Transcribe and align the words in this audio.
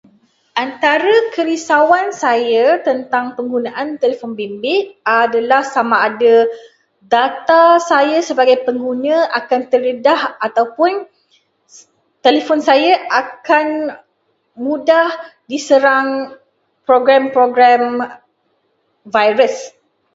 Antara 0.65 1.13
kerisauan 1.35 2.07
saya 2.23 2.65
tentang 2.87 3.25
penggunaan 3.37 3.89
telefon 4.01 4.31
bimbit 4.39 4.85
adalah 5.21 5.61
sama 5.75 5.97
ada 6.09 6.35
data 7.15 7.63
saya 7.91 8.17
sebagai 8.29 8.57
pengguna 8.65 9.17
akan 9.39 9.61
terdedah, 9.71 10.21
ataupun 10.47 10.91
telefon 12.25 12.59
saya 12.69 12.93
akan 13.21 13.67
mudah 14.65 15.07
diserang 15.51 16.07
program-program 16.89 17.85
virus. 19.15 19.55